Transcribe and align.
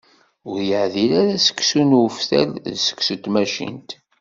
Ur 0.49 0.57
yeɛdil 0.69 1.11
ara 1.21 1.35
seksu 1.45 1.81
n 1.89 1.97
uftal 2.05 2.51
d 2.73 2.75
seksu 2.87 3.15
n 3.17 3.21
tmacint. 3.23 3.89